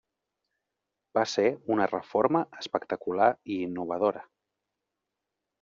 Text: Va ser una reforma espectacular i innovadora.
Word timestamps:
Va 1.17 1.25
ser 1.33 1.45
una 1.75 1.87
reforma 1.91 2.43
espectacular 2.63 3.31
i 3.57 3.61
innovadora. 3.69 4.29